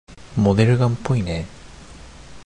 [0.35, 1.45] モデルガンっぽいね。